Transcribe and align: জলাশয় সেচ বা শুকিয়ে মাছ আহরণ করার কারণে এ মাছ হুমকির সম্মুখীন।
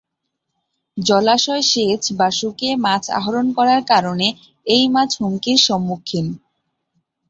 জলাশয় 0.97 1.63
সেচ 1.71 2.03
বা 2.19 2.27
শুকিয়ে 2.39 2.73
মাছ 2.85 3.03
আহরণ 3.19 3.47
করার 3.57 3.81
কারণে 3.91 4.27
এ 4.67 4.77
মাছ 4.93 5.09
হুমকির 5.19 5.57
সম্মুখীন। 5.67 6.27